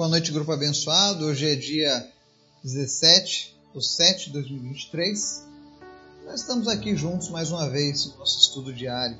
Boa 0.00 0.08
noite, 0.08 0.32
grupo 0.32 0.50
abençoado. 0.50 1.26
Hoje 1.26 1.46
é 1.46 1.54
dia 1.54 2.10
17 2.64 3.54
de 3.74 3.86
7 3.86 4.28
de 4.28 4.32
2023. 4.32 5.44
Nós 6.24 6.40
estamos 6.40 6.68
aqui 6.68 6.96
juntos 6.96 7.28
mais 7.28 7.50
uma 7.50 7.68
vez 7.68 8.06
no 8.06 8.16
nosso 8.16 8.40
estudo 8.40 8.72
diário. 8.72 9.18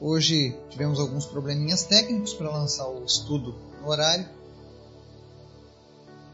Hoje 0.00 0.58
tivemos 0.70 0.98
alguns 0.98 1.24
probleminhas 1.24 1.84
técnicos 1.84 2.34
para 2.34 2.50
lançar 2.50 2.88
o 2.88 3.04
estudo 3.04 3.54
no 3.80 3.88
horário, 3.88 4.28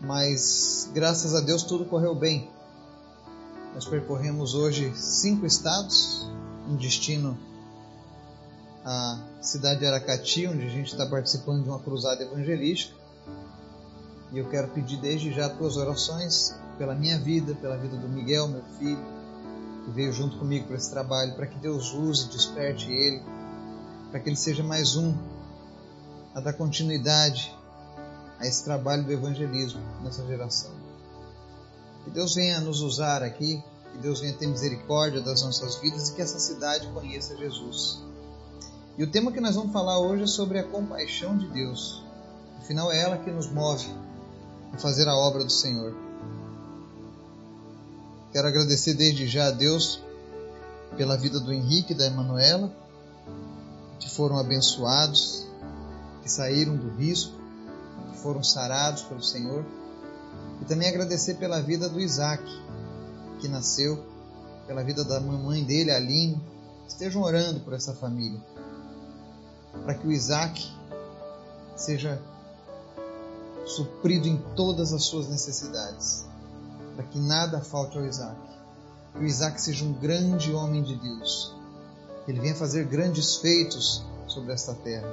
mas 0.01 0.89
graças 0.95 1.35
a 1.35 1.43
Deus 1.43 1.63
tudo 1.63 1.85
correu 1.85 2.15
bem. 2.15 2.49
Nós 3.75 3.85
percorremos 3.85 4.55
hoje 4.55 4.91
cinco 4.97 5.45
estados, 5.45 6.27
um 6.67 6.75
destino 6.75 7.39
a 8.85 9.19
cidade 9.41 9.81
de 9.81 9.87
Aracati, 9.87 10.47
onde 10.47 10.67
a 10.67 10.69
gente 10.69 10.93
está 10.93 11.07
participando 11.07 11.63
de 11.63 11.69
uma 11.69 11.79
cruzada 11.79 12.23
evangelística. 12.23 12.95
E 14.31 14.39
eu 14.39 14.49
quero 14.51 14.69
pedir 14.69 15.01
desde 15.01 15.33
já 15.33 15.49
tuas 15.49 15.77
orações 15.77 16.55
pela 16.77 16.95
minha 16.95 17.19
vida, 17.19 17.55
pela 17.55 17.79
vida 17.79 17.97
do 17.97 18.09
Miguel, 18.09 18.49
meu 18.49 18.63
filho, 18.79 19.03
que 19.85 19.91
veio 19.93 20.13
junto 20.13 20.37
comigo 20.39 20.67
para 20.67 20.77
esse 20.77 20.91
trabalho, 20.91 21.35
para 21.35 21.47
que 21.47 21.59
Deus 21.59 21.95
use, 21.95 22.29
desperte 22.29 22.91
ele, 22.91 23.23
para 24.11 24.21
que 24.21 24.29
ele 24.29 24.37
seja 24.37 24.63
mais 24.63 24.97
um 24.97 25.15
a 26.35 26.41
dar 26.41 26.53
continuidade 26.53 27.57
a 28.39 28.47
esse 28.47 28.65
trabalho 28.65 29.05
do 29.05 29.13
evangelismo 29.13 29.81
nessa 30.03 30.27
geração. 30.27 30.73
Que 32.05 32.11
Deus 32.11 32.35
venha 32.35 32.61
nos 32.61 32.81
usar 32.81 33.23
aqui, 33.23 33.63
que 33.93 33.99
Deus 33.99 34.21
venha 34.21 34.35
ter 34.35 34.47
misericórdia 34.47 35.23
das 35.23 35.43
nossas 35.43 35.77
vidas 35.77 36.09
e 36.09 36.15
que 36.15 36.21
essa 36.21 36.39
cidade 36.39 36.87
conheça 36.89 37.37
Jesus. 37.37 38.03
E 38.97 39.03
o 39.03 39.11
tema 39.11 39.33
que 39.33 39.41
nós 39.41 39.57
vamos 39.57 39.73
falar 39.73 39.99
hoje 39.99 40.23
é 40.23 40.27
sobre 40.27 40.57
a 40.57 40.63
compaixão 40.63 41.37
de 41.37 41.49
Deus. 41.49 42.05
Afinal, 42.59 42.93
é 42.93 43.01
ela 43.01 43.19
que 43.19 43.31
nos 43.31 43.51
move 43.51 43.89
a 44.73 44.79
fazer 44.79 45.09
a 45.09 45.17
obra 45.17 45.43
do 45.43 45.51
Senhor. 45.51 45.97
Quero 48.33 48.47
agradecer 48.47 48.95
desde 48.95 49.27
já 49.27 49.49
a 49.49 49.51
Deus 49.51 50.01
pela 50.97 51.17
vida 51.17 51.41
do 51.41 51.53
Henrique 51.53 51.93
e 51.93 51.97
da 51.97 52.07
Emanuela, 52.07 52.73
que 53.99 54.09
foram 54.09 54.39
abençoados, 54.39 55.45
que 56.23 56.31
saíram 56.31 56.77
do 56.77 56.91
risco, 56.91 57.35
que 58.13 58.19
foram 58.19 58.45
sarados 58.45 59.03
pelo 59.03 59.25
Senhor. 59.25 59.65
E 60.63 60.65
também 60.67 60.89
agradecer 60.89 61.35
pela 61.35 61.61
vida 61.61 61.89
do 61.89 62.01
Isaac, 62.01 62.45
que 63.41 63.49
nasceu, 63.49 64.05
pela 64.69 64.85
vida 64.85 65.05
da 65.05 65.19
mamãe 65.19 65.65
dele, 65.65 65.91
Aline. 65.91 66.41
Estejam 66.87 67.23
orando 67.23 67.59
por 67.61 67.73
essa 67.73 67.93
família 67.93 68.41
para 69.83 69.95
que 69.95 70.07
o 70.07 70.13
Isaac 70.13 70.73
seja 71.77 72.21
suprido 73.67 74.29
em 74.29 74.37
todas 74.55 74.93
as 74.93 75.05
suas 75.05 75.29
necessidades, 75.29 76.25
para 76.95 77.05
que 77.05 77.19
nada 77.19 77.61
falte 77.61 77.99
ao 77.99 78.05
Isaac. 78.05 78.39
Que 79.15 79.21
o 79.21 79.25
Isaac 79.25 79.61
seja 79.61 79.85
um 79.85 79.93
grande 79.93 80.53
homem 80.53 80.83
de 80.83 80.97
Deus, 80.97 81.55
que 82.25 82.33
ele 82.33 82.41
venha 82.41 82.55
fazer 82.55 82.85
grandes 82.85 83.37
feitos 83.37 84.05
sobre 84.27 84.53
esta 84.53 84.75
terra, 84.75 85.09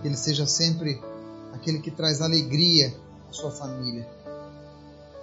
que 0.00 0.08
ele 0.08 0.16
seja 0.16 0.46
sempre 0.46 1.02
aquele 1.52 1.80
que 1.80 1.90
traz 1.90 2.20
alegria 2.20 2.94
à 3.28 3.32
sua 3.32 3.50
família. 3.50 4.08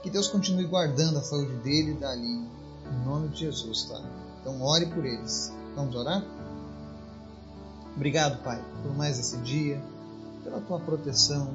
Que 0.04 0.10
Deus 0.10 0.28
continue 0.28 0.66
guardando 0.66 1.18
a 1.18 1.24
saúde 1.24 1.56
dele 1.58 1.92
e 1.92 1.96
da 1.96 2.12
Aline, 2.12 2.50
em 2.92 3.06
nome 3.06 3.30
de 3.30 3.40
Jesus, 3.40 3.84
tá? 3.84 4.00
Então 4.42 4.62
ore 4.62 4.86
por 4.88 5.04
eles. 5.06 5.52
Vamos 5.76 5.96
orar? 5.96 6.24
Obrigado, 7.96 8.44
Pai, 8.44 8.62
por 8.84 8.94
mais 8.94 9.18
esse 9.18 9.38
dia, 9.38 9.82
pela 10.44 10.60
tua 10.60 10.80
proteção, 10.80 11.54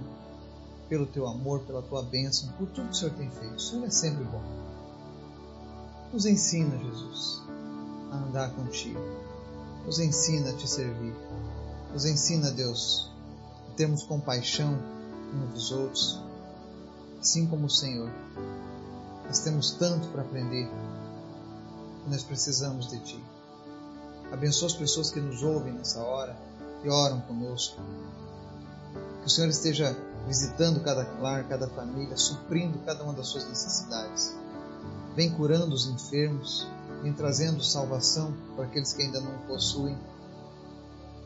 pelo 0.88 1.06
teu 1.06 1.26
amor, 1.28 1.60
pela 1.60 1.82
tua 1.82 2.02
bênção, 2.02 2.50
por 2.52 2.66
tudo 2.68 2.88
que 2.88 2.94
o 2.94 2.96
Senhor 2.96 3.14
tem 3.14 3.30
feito. 3.30 3.56
O 3.56 3.60
Senhor 3.60 3.86
é 3.86 3.90
sempre 3.90 4.24
bom. 4.24 4.42
Nos 6.12 6.24
ensina, 6.26 6.76
Jesus, 6.78 7.42
a 8.10 8.16
andar 8.16 8.50
contigo. 8.54 9.00
Nos 9.84 10.00
ensina 10.00 10.50
a 10.50 10.52
te 10.54 10.66
servir. 10.66 11.14
Nos 11.92 12.04
ensina, 12.04 12.50
Deus, 12.50 13.10
a 13.70 13.74
termos 13.74 14.02
compaixão 14.02 14.78
uns 15.32 15.54
dos 15.54 15.72
outros, 15.72 16.20
assim 17.20 17.46
como 17.46 17.66
o 17.66 17.70
Senhor. 17.70 18.10
Nós 19.26 19.40
temos 19.40 19.72
tanto 19.72 20.08
para 20.08 20.22
aprender 20.22 20.68
e 22.06 22.10
nós 22.10 22.24
precisamos 22.24 22.88
de 22.88 22.98
Ti. 23.00 23.24
Abençoa 24.32 24.68
as 24.68 24.74
pessoas 24.74 25.10
que 25.10 25.20
nos 25.20 25.42
ouvem 25.42 25.72
nessa 25.72 26.00
hora 26.00 26.36
e 26.84 26.88
oram 26.88 27.20
conosco. 27.22 27.80
Que 29.20 29.26
o 29.26 29.30
Senhor 29.30 29.48
esteja 29.48 29.96
visitando 30.26 30.80
cada 30.80 31.02
lar, 31.20 31.48
cada 31.48 31.68
família, 31.68 32.16
suprindo 32.16 32.78
cada 32.80 33.02
uma 33.02 33.12
das 33.12 33.28
suas 33.28 33.48
necessidades. 33.48 34.34
Vem 35.14 35.30
curando 35.30 35.74
os 35.74 35.86
enfermos, 35.86 36.66
vem 37.02 37.12
trazendo 37.12 37.62
salvação 37.64 38.32
para 38.54 38.66
aqueles 38.66 38.92
que 38.92 39.02
ainda 39.02 39.20
não 39.20 39.38
possuem. 39.46 39.96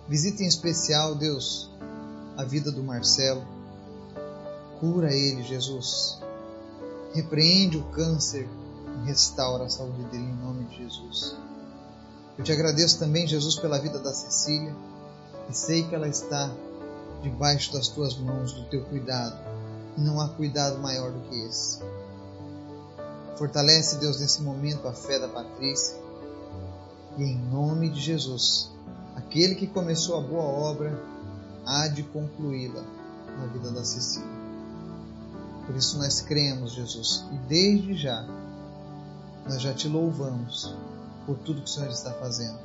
Visite 0.09 0.43
em 0.43 0.47
especial, 0.47 1.15
Deus, 1.15 1.71
a 2.37 2.45
vida 2.45 2.73
do 2.73 2.83
Marcelo. 2.83 3.45
Cura 4.81 5.13
ele, 5.13 5.43
Jesus. 5.43 6.21
Repreende 7.13 7.77
o 7.77 7.85
câncer 7.85 8.49
e 9.03 9.07
restaura 9.07 9.65
a 9.65 9.71
saúde 9.71 10.03
dele 10.05 10.25
em 10.25 10.37
nome 10.37 10.65
de 10.65 10.79
Jesus. 10.79 11.37
Eu 12.37 12.43
te 12.43 12.51
agradeço 12.51 12.99
também, 12.99 13.27
Jesus, 13.27 13.57
pela 13.57 13.79
vida 13.79 13.99
da 13.99 14.13
Cecília 14.13 14.75
e 15.49 15.55
sei 15.55 15.85
que 15.85 15.95
ela 15.95 16.09
está 16.09 16.51
debaixo 17.23 17.73
das 17.73 17.89
tuas 17.89 18.17
mãos, 18.17 18.53
do 18.53 18.65
teu 18.65 18.85
cuidado. 18.85 19.37
E 19.97 20.01
não 20.01 20.21
há 20.21 20.29
cuidado 20.29 20.79
maior 20.81 21.13
do 21.13 21.21
que 21.29 21.41
esse. 21.47 21.79
Fortalece, 23.37 23.99
Deus, 23.99 24.21
nesse 24.21 24.43
momento 24.43 24.89
a 24.89 24.93
fé 24.93 25.19
da 25.19 25.29
Patrícia. 25.29 25.97
E 27.17 27.23
em 27.23 27.39
nome 27.39 27.89
de 27.89 28.01
Jesus, 28.01 28.71
aquele 29.15 29.55
que 29.55 29.69
começou 29.69 30.19
a 30.19 30.21
boa 30.21 30.43
obra 30.43 31.01
há 31.65 31.87
de 31.87 32.03
concluí-la 32.03 32.83
na 33.39 33.47
vida 33.47 33.71
da 33.71 33.85
Cecília. 33.85 34.45
Por 35.67 35.77
isso 35.77 35.97
nós 35.99 36.21
cremos, 36.21 36.73
Jesus, 36.73 37.25
e 37.33 37.37
desde 37.49 37.95
já 37.95 38.27
nós 39.47 39.63
já 39.63 39.73
te 39.73 39.89
louvamos 39.89 40.75
por 41.27 41.37
tudo 41.39 41.63
que 41.63 41.69
o 41.69 41.73
Senhor 41.73 41.91
está 41.91 42.13
fazendo, 42.15 42.59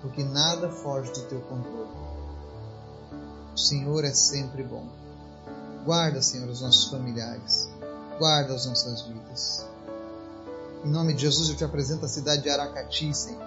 porque 0.00 0.22
nada 0.24 0.70
foge 0.70 1.12
do 1.12 1.22
teu 1.22 1.40
controle. 1.42 1.88
O 3.54 3.58
Senhor 3.58 4.04
é 4.04 4.12
sempre 4.12 4.62
bom. 4.62 4.86
Guarda, 5.84 6.22
Senhor, 6.22 6.48
os 6.48 6.60
nossos 6.60 6.90
familiares, 6.90 7.68
guarda 8.18 8.54
as 8.54 8.66
nossas 8.66 9.02
vidas. 9.02 9.66
Em 10.84 10.90
nome 10.90 11.14
de 11.14 11.22
Jesus, 11.22 11.48
eu 11.48 11.56
te 11.56 11.64
apresento 11.64 12.04
a 12.04 12.08
cidade 12.08 12.42
de 12.42 12.50
Aracati, 12.50 13.14
Senhor. 13.14 13.42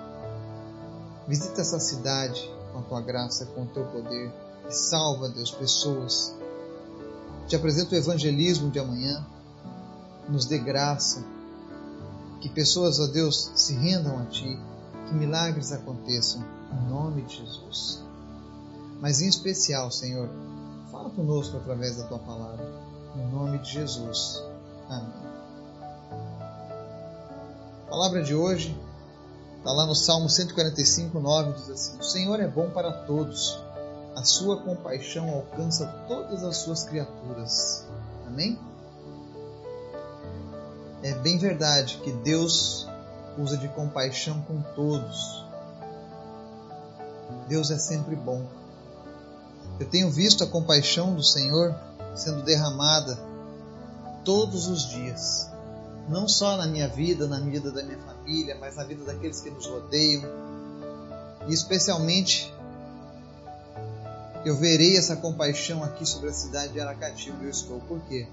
Visita 1.28 1.62
essa 1.62 1.80
cidade 1.80 2.50
com 2.72 2.80
a 2.80 2.81
tua 2.84 3.02
graça, 3.02 3.46
com 3.48 3.64
o 3.64 3.68
teu 3.68 3.86
poder 3.86 4.31
e 4.68 4.74
salva, 4.74 5.30
Deus, 5.30 5.52
pessoas. 5.52 6.34
Te 7.48 7.56
apresento 7.56 7.94
o 7.94 7.98
evangelismo 7.98 8.69
de 8.69 8.80
amanhã. 8.80 9.25
Nos 10.30 10.46
dê 10.46 10.58
graça 10.58 11.24
que 12.42 12.50
pessoas, 12.50 13.00
ó 13.00 13.08
Deus, 13.08 13.52
se 13.56 13.74
rendam 13.74 14.20
a 14.20 14.25
Ti, 14.25 14.59
que 15.08 15.14
milagres 15.14 15.72
aconteçam, 15.72 16.44
em 16.72 16.90
nome 16.90 17.22
de 17.24 17.38
Jesus. 17.38 18.03
Mas 19.00 19.22
em 19.22 19.28
especial, 19.28 19.92
Senhor, 19.92 20.30
fala 20.92 21.09
conosco 21.09 21.58
através 21.58 21.98
da 21.98 22.03
Tua 22.06 22.20
palavra, 22.20 22.66
em 23.16 23.31
nome 23.31 23.59
de 23.59 23.72
Jesus. 23.72 24.44
Amém. 24.90 25.28
A 27.86 27.90
palavra 27.90 28.22
de 28.22 28.36
hoje 28.36 28.78
está 29.58 29.72
lá 29.72 29.86
no 29.86 29.96
Salmo 29.96 30.30
145, 30.30 31.19
9, 31.19 31.54
diz 31.54 31.69
assim: 31.69 31.98
O 32.00 32.04
Senhor 32.04 32.40
é 32.40 32.48
bom 32.48 32.69
para 32.69 32.92
todos, 32.92 33.58
a 34.16 34.24
sua 34.24 34.62
compaixão 34.62 35.30
alcança 35.30 35.86
todas 36.07 36.44
as 36.44 36.57
suas 36.57 36.83
criaturas. 36.83 37.86
Amém? 38.25 38.60
É 41.03 41.13
bem 41.13 41.38
verdade 41.38 41.99
que 42.03 42.11
Deus 42.11 42.88
usa 43.38 43.57
de 43.57 43.67
compaixão 43.69 44.41
com 44.41 44.61
todos. 44.75 45.45
Deus 47.47 47.71
é 47.71 47.77
sempre 47.77 48.15
bom. 48.15 48.45
Eu 49.79 49.88
tenho 49.88 50.09
visto 50.09 50.44
a 50.44 50.47
compaixão 50.47 51.13
do 51.13 51.23
Senhor 51.23 51.75
sendo 52.15 52.41
derramada 52.41 53.17
todos 54.25 54.67
os 54.67 54.89
dias, 54.89 55.49
não 56.09 56.27
só 56.27 56.57
na 56.57 56.65
minha 56.65 56.88
vida, 56.88 57.27
na 57.27 57.39
vida 57.39 57.71
da 57.71 57.83
minha 57.83 57.99
família, 57.99 58.57
mas 58.59 58.75
na 58.75 58.83
vida 58.83 59.05
daqueles 59.05 59.39
que 59.39 59.51
nos 59.51 59.67
rodeiam. 59.67 60.23
E 61.47 61.53
especialmente 61.53 62.51
eu 64.44 64.55
verei 64.55 64.97
essa 64.97 65.15
compaixão 65.15 65.83
aqui 65.83 66.05
sobre 66.05 66.29
a 66.29 66.33
cidade 66.33 66.73
de 66.73 66.79
Aracati, 66.79 67.31
onde 67.31 67.45
eu 67.45 67.49
estou. 67.49 67.79
Por 67.81 67.99
quê? 68.01 68.27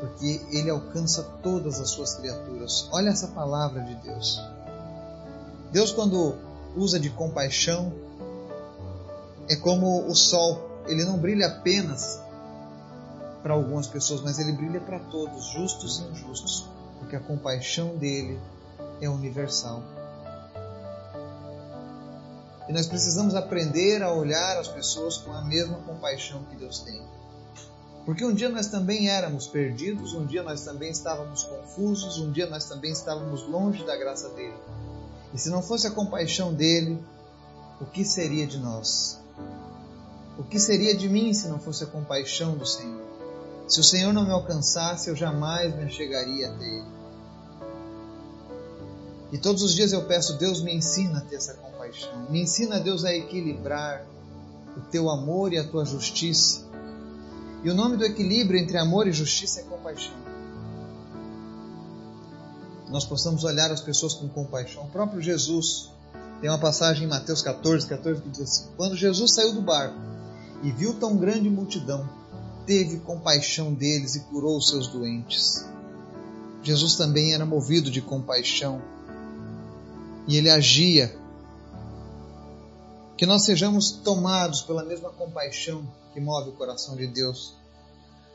Porque 0.00 0.40
ele 0.50 0.70
alcança 0.70 1.22
todas 1.42 1.80
as 1.80 1.90
suas 1.90 2.14
criaturas. 2.14 2.88
Olha 2.92 3.10
essa 3.10 3.28
palavra 3.28 3.82
de 3.82 3.94
Deus. 3.96 4.40
Deus, 5.72 5.92
quando 5.92 6.34
usa 6.76 6.98
de 6.98 7.10
compaixão, 7.10 7.92
é 9.48 9.56
como 9.56 10.06
o 10.06 10.14
sol, 10.14 10.82
ele 10.86 11.04
não 11.04 11.18
brilha 11.18 11.46
apenas 11.46 12.20
para 13.42 13.54
algumas 13.54 13.86
pessoas, 13.86 14.20
mas 14.20 14.38
ele 14.38 14.52
brilha 14.52 14.80
para 14.80 14.98
todos, 14.98 15.46
justos 15.46 16.00
e 16.00 16.02
injustos, 16.04 16.66
porque 16.98 17.16
a 17.16 17.20
compaixão 17.20 17.96
dele 17.96 18.38
é 19.00 19.08
universal. 19.08 19.82
E 22.68 22.72
nós 22.72 22.86
precisamos 22.86 23.34
aprender 23.34 24.02
a 24.02 24.12
olhar 24.12 24.58
as 24.58 24.68
pessoas 24.68 25.16
com 25.16 25.32
a 25.32 25.42
mesma 25.42 25.78
compaixão 25.78 26.44
que 26.44 26.56
Deus 26.56 26.80
tem. 26.80 27.02
Porque 28.08 28.24
um 28.24 28.32
dia 28.32 28.48
nós 28.48 28.68
também 28.68 29.10
éramos 29.10 29.46
perdidos, 29.46 30.14
um 30.14 30.24
dia 30.24 30.42
nós 30.42 30.64
também 30.64 30.90
estávamos 30.90 31.44
confusos, 31.44 32.16
um 32.18 32.32
dia 32.32 32.46
nós 32.46 32.64
também 32.64 32.90
estávamos 32.90 33.46
longe 33.46 33.84
da 33.84 33.94
graça 33.98 34.30
dele. 34.30 34.56
E 35.34 35.38
se 35.38 35.50
não 35.50 35.60
fosse 35.60 35.86
a 35.86 35.90
compaixão 35.90 36.54
dele, 36.54 36.98
o 37.78 37.84
que 37.84 38.06
seria 38.06 38.46
de 38.46 38.56
nós? 38.56 39.20
O 40.38 40.42
que 40.42 40.58
seria 40.58 40.96
de 40.96 41.06
mim 41.06 41.34
se 41.34 41.48
não 41.48 41.58
fosse 41.58 41.84
a 41.84 41.86
compaixão 41.86 42.56
do 42.56 42.64
Senhor? 42.64 43.04
Se 43.68 43.78
o 43.78 43.84
Senhor 43.84 44.14
não 44.14 44.24
me 44.24 44.32
alcançasse, 44.32 45.10
eu 45.10 45.14
jamais 45.14 45.76
me 45.76 45.90
chegaria 45.90 46.48
até 46.48 46.64
Ele. 46.64 46.86
E 49.32 49.36
todos 49.36 49.62
os 49.62 49.74
dias 49.74 49.92
eu 49.92 50.06
peço, 50.06 50.38
Deus 50.38 50.62
me 50.62 50.74
ensina 50.74 51.18
a 51.18 51.20
ter 51.20 51.36
essa 51.36 51.52
compaixão. 51.52 52.24
Me 52.30 52.40
ensina, 52.40 52.80
Deus, 52.80 53.04
a 53.04 53.14
equilibrar 53.14 54.06
o 54.78 54.80
teu 54.90 55.10
amor 55.10 55.52
e 55.52 55.58
a 55.58 55.68
tua 55.68 55.84
justiça. 55.84 56.67
E 57.62 57.70
o 57.70 57.74
nome 57.74 57.96
do 57.96 58.04
equilíbrio 58.04 58.60
entre 58.60 58.78
amor 58.78 59.06
e 59.06 59.12
justiça 59.12 59.60
é 59.60 59.62
compaixão. 59.64 60.14
Nós 62.88 63.04
possamos 63.04 63.44
olhar 63.44 63.70
as 63.70 63.80
pessoas 63.80 64.14
com 64.14 64.28
compaixão. 64.28 64.84
O 64.84 64.90
próprio 64.90 65.20
Jesus, 65.20 65.90
tem 66.40 66.48
uma 66.48 66.58
passagem 66.58 67.04
em 67.04 67.08
Mateus 67.08 67.42
14, 67.42 67.86
14 67.86 68.22
que 68.22 68.28
diz 68.28 68.40
assim: 68.40 68.68
Quando 68.76 68.96
Jesus 68.96 69.34
saiu 69.34 69.54
do 69.54 69.60
barco 69.60 69.98
e 70.62 70.70
viu 70.70 70.94
tão 70.94 71.16
grande 71.16 71.50
multidão, 71.50 72.08
teve 72.64 72.98
compaixão 73.00 73.74
deles 73.74 74.14
e 74.14 74.20
curou 74.20 74.56
os 74.56 74.68
seus 74.68 74.86
doentes. 74.86 75.66
Jesus 76.62 76.96
também 76.96 77.34
era 77.34 77.44
movido 77.44 77.90
de 77.90 78.00
compaixão 78.00 78.80
e 80.26 80.36
ele 80.36 80.50
agia. 80.50 81.17
Que 83.18 83.26
nós 83.26 83.44
sejamos 83.44 83.90
tomados 83.90 84.62
pela 84.62 84.84
mesma 84.84 85.10
compaixão 85.10 85.86
que 86.14 86.20
move 86.20 86.50
o 86.50 86.52
coração 86.52 86.96
de 86.96 87.08
Deus. 87.08 87.52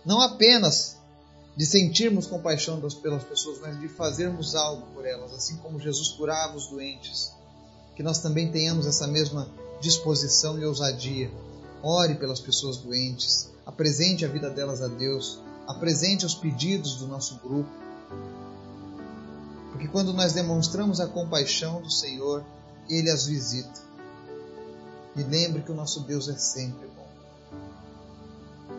Não 0.06 0.20
apenas 0.20 0.98
de 1.56 1.66
sentirmos 1.66 2.28
compaixão 2.28 2.82
pelas 3.02 3.24
pessoas, 3.24 3.60
mas 3.62 3.80
de 3.80 3.88
fazermos 3.88 4.56
algo 4.56 4.86
por 4.94 5.06
elas, 5.06 5.32
assim 5.34 5.56
como 5.58 5.80
Jesus 5.80 6.10
curava 6.10 6.58
os 6.58 6.68
doentes. 6.68 7.32
Que 7.96 8.04
nós 8.04 8.20
também 8.20 8.52
tenhamos 8.52 8.86
essa 8.86 9.08
mesma 9.08 9.48
disposição 9.80 10.60
e 10.60 10.66
ousadia. 10.66 11.32
Ore 11.82 12.16
pelas 12.16 12.42
pessoas 12.42 12.76
doentes, 12.76 13.50
apresente 13.66 14.26
a 14.26 14.28
vida 14.28 14.50
delas 14.50 14.82
a 14.82 14.90
Deus, 14.90 15.40
apresente 15.66 16.26
os 16.26 16.36
pedidos 16.36 16.96
do 16.96 17.08
nosso 17.08 17.36
grupo. 17.36 17.72
Porque 19.72 19.88
quando 19.88 20.12
nós 20.12 20.34
demonstramos 20.34 21.00
a 21.00 21.08
compaixão 21.08 21.82
do 21.82 21.90
Senhor, 21.90 22.44
Ele 22.90 23.10
as 23.10 23.26
visita. 23.26 23.93
E 25.16 25.24
lembre 25.24 25.62
que 25.62 25.72
o 25.72 25.76
nosso 25.76 26.02
Deus 26.02 26.28
é 26.28 26.36
sempre 26.36 26.88
bom. 26.88 27.08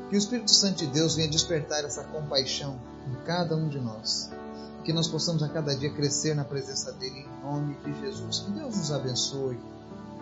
Que 0.08 0.16
o 0.16 0.18
Espírito 0.18 0.50
Santo 0.50 0.78
de 0.78 0.86
Deus 0.88 1.14
venha 1.14 1.28
despertar 1.28 1.84
essa 1.84 2.04
compaixão 2.04 2.78
em 3.06 3.24
cada 3.24 3.56
um 3.56 3.68
de 3.68 3.80
nós. 3.80 4.30
Que 4.84 4.92
nós 4.92 5.08
possamos 5.08 5.42
a 5.42 5.48
cada 5.48 5.74
dia 5.74 5.92
crescer 5.92 6.34
na 6.34 6.44
presença 6.44 6.92
dEle 6.92 7.20
em 7.20 7.44
nome 7.44 7.74
de 7.84 8.00
Jesus. 8.00 8.40
Que 8.40 8.50
Deus 8.50 8.76
nos 8.76 8.92
abençoe 8.92 9.58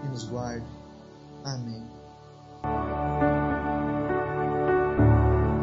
e 0.05 0.09
nos 0.09 0.25
guarde. 0.25 0.67
Amém. 1.44 2.01